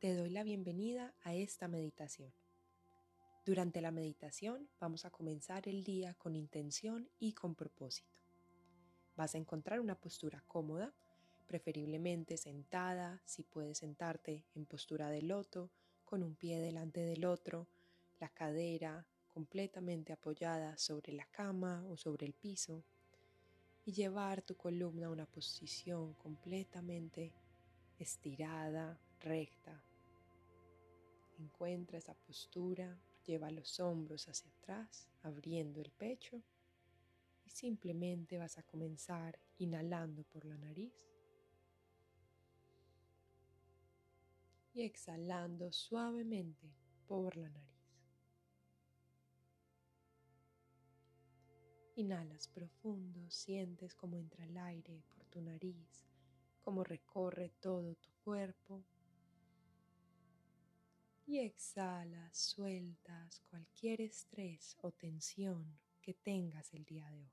Te 0.00 0.14
doy 0.14 0.30
la 0.30 0.44
bienvenida 0.44 1.12
a 1.24 1.34
esta 1.34 1.68
meditación. 1.68 2.32
Durante 3.44 3.82
la 3.82 3.90
meditación 3.90 4.70
vamos 4.80 5.04
a 5.04 5.10
comenzar 5.10 5.68
el 5.68 5.84
día 5.84 6.14
con 6.14 6.36
intención 6.36 7.10
y 7.18 7.34
con 7.34 7.54
propósito. 7.54 8.18
Vas 9.14 9.34
a 9.34 9.38
encontrar 9.38 9.78
una 9.78 10.00
postura 10.00 10.42
cómoda, 10.46 10.94
preferiblemente 11.46 12.38
sentada, 12.38 13.20
si 13.26 13.42
puedes 13.42 13.76
sentarte 13.76 14.46
en 14.54 14.64
postura 14.64 15.10
de 15.10 15.20
loto, 15.20 15.70
con 16.06 16.22
un 16.22 16.34
pie 16.34 16.60
delante 16.60 17.00
del 17.00 17.26
otro, 17.26 17.68
la 18.20 18.30
cadera 18.30 19.06
completamente 19.28 20.14
apoyada 20.14 20.78
sobre 20.78 21.12
la 21.12 21.26
cama 21.26 21.84
o 21.90 21.98
sobre 21.98 22.24
el 22.24 22.32
piso 22.32 22.86
y 23.84 23.92
llevar 23.92 24.40
tu 24.40 24.56
columna 24.56 25.08
a 25.08 25.10
una 25.10 25.26
posición 25.26 26.14
completamente 26.14 27.34
estirada, 27.98 28.98
recta. 29.20 29.84
Encuentra 31.60 31.98
esa 31.98 32.14
postura, 32.14 32.98
lleva 33.26 33.50
los 33.50 33.80
hombros 33.80 34.26
hacia 34.28 34.50
atrás, 34.50 35.10
abriendo 35.20 35.82
el 35.82 35.90
pecho 35.90 36.42
y 37.44 37.50
simplemente 37.50 38.38
vas 38.38 38.56
a 38.56 38.62
comenzar 38.62 39.38
inhalando 39.58 40.24
por 40.24 40.46
la 40.46 40.56
nariz 40.56 41.06
y 44.72 44.84
exhalando 44.84 45.70
suavemente 45.70 46.72
por 47.06 47.36
la 47.36 47.50
nariz. 47.50 47.92
Inhalas 51.96 52.48
profundo, 52.48 53.28
sientes 53.28 53.94
cómo 53.94 54.16
entra 54.16 54.46
el 54.46 54.56
aire 54.56 55.02
por 55.14 55.26
tu 55.26 55.42
nariz, 55.42 56.06
cómo 56.62 56.84
recorre 56.84 57.50
todo 57.60 57.96
tu 57.96 58.08
cuerpo. 58.24 58.82
Y 61.30 61.38
exhalas, 61.38 62.36
sueltas 62.36 63.40
cualquier 63.50 64.00
estrés 64.00 64.76
o 64.80 64.90
tensión 64.90 65.78
que 66.02 66.12
tengas 66.12 66.74
el 66.74 66.84
día 66.84 67.08
de 67.08 67.22
hoy. 67.22 67.30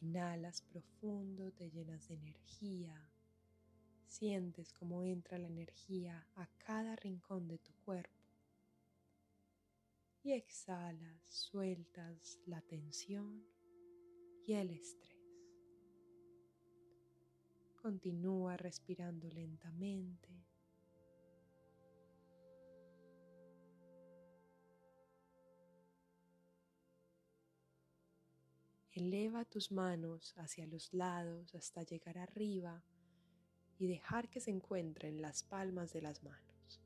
Inhalas 0.00 0.62
profundo, 0.62 1.50
te 1.50 1.72
llenas 1.72 2.06
de 2.06 2.14
energía, 2.14 3.10
sientes 4.06 4.72
cómo 4.72 5.02
entra 5.02 5.38
la 5.38 5.48
energía 5.48 6.24
a 6.36 6.46
cada 6.58 6.94
rincón 6.94 7.48
de 7.48 7.58
tu 7.58 7.72
cuerpo 7.84 8.24
y 10.22 10.34
exhalas, 10.34 11.24
sueltas 11.28 12.38
la 12.46 12.60
tensión 12.60 13.44
y 14.46 14.52
el 14.52 14.70
estrés. 14.70 15.18
Continúa 17.74 18.56
respirando 18.56 19.28
lentamente. 19.30 20.47
Eleva 28.98 29.44
tus 29.44 29.70
manos 29.70 30.34
hacia 30.38 30.66
los 30.66 30.92
lados 30.92 31.54
hasta 31.54 31.84
llegar 31.84 32.18
arriba 32.18 32.82
y 33.78 33.86
dejar 33.86 34.28
que 34.28 34.40
se 34.40 34.50
encuentren 34.50 35.22
las 35.22 35.44
palmas 35.44 35.92
de 35.92 36.02
las 36.02 36.24
manos. 36.24 36.80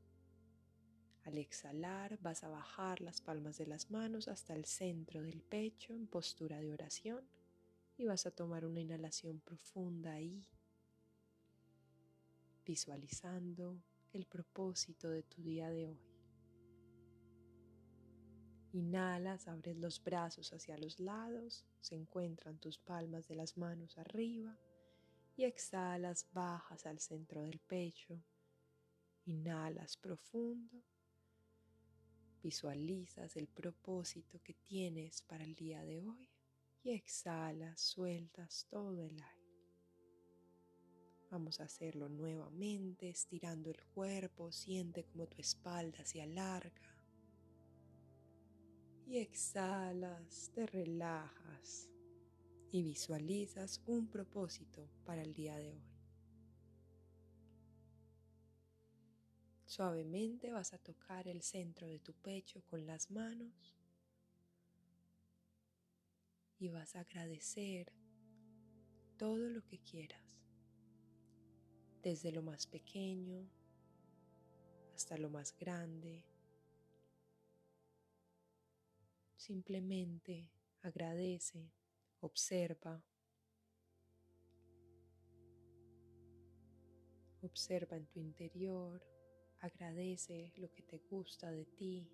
Al 1.23 1.39
exhalar 1.39 2.19
vas 2.21 2.43
a 2.43 2.49
bajar 2.49 3.01
las 3.01 3.19
palmas 3.19 3.57
de 3.57 3.65
las 3.65 3.89
manos 3.89 4.27
hasta 4.27 4.53
el 4.53 4.65
centro 4.65 5.23
del 5.23 5.41
pecho 5.41 5.95
en 5.95 6.05
postura 6.05 6.59
de 6.59 6.71
oración 6.71 7.27
y 7.97 8.05
vas 8.05 8.27
a 8.27 8.31
tomar 8.31 8.63
una 8.63 8.81
inhalación 8.81 9.39
profunda 9.39 10.13
ahí, 10.13 10.47
visualizando 12.63 13.81
el 14.11 14.27
propósito 14.27 15.09
de 15.09 15.23
tu 15.23 15.41
día 15.41 15.71
de 15.71 15.87
hoy. 15.87 16.12
Inhalas, 18.73 19.47
abres 19.47 19.77
los 19.77 20.03
brazos 20.03 20.51
hacia 20.51 20.77
los 20.77 20.99
lados, 20.99 21.65
se 21.79 21.95
encuentran 21.95 22.59
tus 22.59 22.77
palmas 22.77 23.27
de 23.27 23.35
las 23.35 23.57
manos 23.57 23.97
arriba 23.97 24.57
y 25.35 25.45
exhalas, 25.45 26.27
bajas 26.33 26.85
al 26.85 26.99
centro 26.99 27.43
del 27.43 27.59
pecho. 27.59 28.21
Inhalas 29.25 29.95
profundo 29.95 30.83
Visualizas 32.43 33.37
el 33.37 33.47
propósito 33.47 34.41
que 34.43 34.53
tienes 34.53 35.21
para 35.21 35.45
el 35.45 35.55
día 35.55 35.81
de 35.85 36.01
hoy 36.01 36.29
y 36.83 36.91
exhalas, 36.91 37.79
sueltas 37.79 38.67
todo 38.69 39.01
el 39.05 39.13
aire. 39.13 39.63
Vamos 41.31 41.61
a 41.61 41.63
hacerlo 41.63 42.09
nuevamente, 42.09 43.07
estirando 43.07 43.69
el 43.69 43.81
cuerpo, 43.85 44.51
siente 44.51 45.05
como 45.05 45.25
tu 45.25 45.39
espalda 45.39 46.03
se 46.03 46.21
alarga. 46.21 46.92
Y 49.05 49.17
exhalas, 49.17 50.51
te 50.55 50.65
relajas 50.65 51.89
y 52.71 52.81
visualizas 52.81 53.81
un 53.85 54.07
propósito 54.07 54.89
para 55.05 55.21
el 55.21 55.33
día 55.33 55.57
de 55.57 55.71
hoy. 55.71 55.93
Suavemente 59.65 60.51
vas 60.51 60.73
a 60.73 60.77
tocar 60.77 61.27
el 61.27 61.41
centro 61.41 61.87
de 61.87 61.99
tu 61.99 62.13
pecho 62.13 62.63
con 62.65 62.85
las 62.85 63.09
manos 63.11 63.75
y 66.59 66.69
vas 66.69 66.95
a 66.95 67.01
agradecer 67.01 67.91
todo 69.17 69.49
lo 69.49 69.63
que 69.65 69.79
quieras, 69.79 70.39
desde 72.01 72.31
lo 72.31 72.41
más 72.41 72.67
pequeño 72.67 73.49
hasta 74.95 75.17
lo 75.17 75.29
más 75.29 75.55
grande. 75.57 76.23
Simplemente 79.45 80.47
agradece, 80.81 81.69
observa. 82.21 83.03
Observa 87.41 87.97
en 87.97 88.05
tu 88.05 88.19
interior 88.19 89.01
Agradece 89.63 90.51
lo 90.57 90.69
que 90.73 90.81
te 90.83 90.97
gusta 91.09 91.49
de 91.49 91.63
ti. 91.63 92.05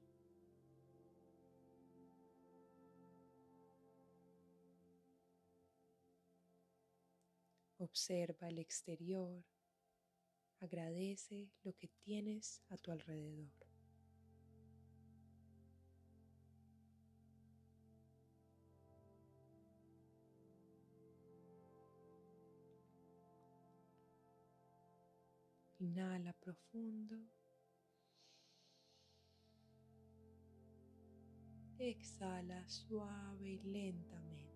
Observa 7.79 8.49
el 8.49 8.59
exterior. 8.59 9.43
Agradece 10.59 11.49
lo 11.63 11.75
que 11.75 11.87
tienes 11.87 12.61
a 12.69 12.77
tu 12.77 12.91
alrededor. 12.91 13.68
Inhala 25.79 26.33
profundo. 26.33 27.15
Exhala 31.77 32.67
suave 32.67 33.49
y 33.49 33.63
lentamente. 33.63 34.49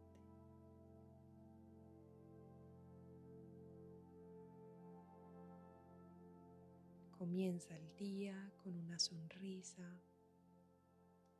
Comienza 7.17 7.73
el 7.77 7.95
día 7.95 8.51
con 8.57 8.75
una 8.75 8.99
sonrisa, 8.99 9.97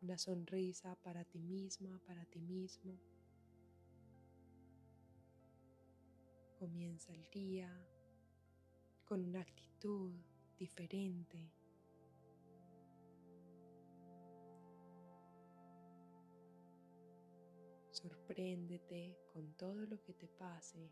una 0.02 0.18
sonrisa 0.18 0.96
para 0.96 1.26
ti 1.26 1.40
misma, 1.40 2.00
para 2.08 2.24
ti 2.26 2.40
mismo. 2.40 2.98
Comienza 6.58 7.12
el 7.12 7.30
día 7.32 7.70
con 9.14 9.26
una 9.26 9.42
actitud 9.42 10.12
diferente. 10.58 11.54
Sorpréndete 17.92 19.16
con 19.32 19.54
todo 19.54 19.86
lo 19.86 20.02
que 20.02 20.16
te 20.16 20.28
pase, 20.28 20.92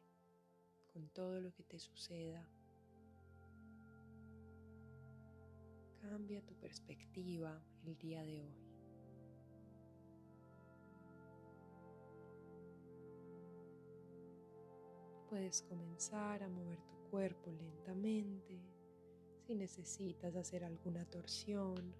con 0.93 1.09
todo 1.09 1.41
lo 1.41 1.51
que 1.51 1.63
te 1.63 1.79
suceda. 1.79 2.47
Cambia 5.99 6.45
tu 6.45 6.53
perspectiva 6.59 7.59
el 7.85 7.97
día 7.97 8.23
de 8.23 8.43
hoy. 8.43 8.70
Puedes 15.31 15.61
comenzar 15.61 16.43
a 16.43 16.49
mover 16.49 16.79
tu 16.81 17.09
cuerpo 17.09 17.51
lentamente. 17.53 18.61
Si 19.47 19.55
necesitas 19.55 20.35
hacer 20.35 20.65
alguna 20.65 21.05
torsión 21.05 21.95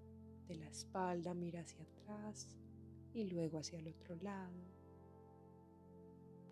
de 0.48 0.56
la 0.56 0.68
espalda, 0.68 1.34
mira 1.34 1.62
hacia 1.62 1.82
atrás 1.82 2.50
y 3.14 3.24
luego 3.24 3.58
hacia 3.58 3.80
el 3.80 3.88
otro 3.88 4.16
lado. 4.18 4.62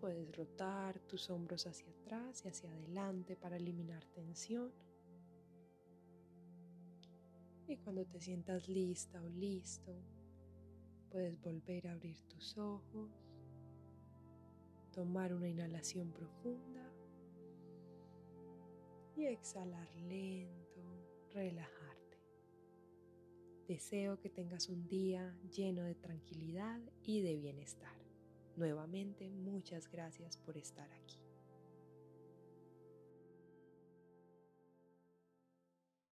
Puedes 0.00 0.34
rotar 0.34 0.98
tus 1.00 1.28
hombros 1.28 1.66
hacia 1.66 1.90
atrás 1.90 2.42
y 2.46 2.48
hacia 2.48 2.70
adelante 2.72 3.36
para 3.36 3.58
eliminar 3.58 4.04
tensión 4.06 4.72
Y 7.70 7.76
cuando 7.76 8.04
te 8.04 8.18
sientas 8.18 8.68
lista 8.68 9.22
o 9.22 9.28
listo, 9.28 9.94
puedes 11.08 11.40
volver 11.40 11.86
a 11.86 11.92
abrir 11.92 12.20
tus 12.22 12.58
ojos, 12.58 13.29
tomar 14.92 15.32
una 15.34 15.48
inhalación 15.48 16.12
profunda 16.12 16.92
y 19.16 19.26
exhalar 19.26 19.88
lento, 19.96 20.82
relajarte. 21.32 22.18
Deseo 23.68 24.18
que 24.18 24.30
tengas 24.30 24.68
un 24.68 24.88
día 24.88 25.36
lleno 25.50 25.82
de 25.84 25.94
tranquilidad 25.94 26.80
y 27.02 27.20
de 27.20 27.36
bienestar. 27.36 27.96
Nuevamente, 28.56 29.30
muchas 29.30 29.88
gracias 29.88 30.36
por 30.36 30.56
estar 30.56 30.90
aquí. 30.92 31.29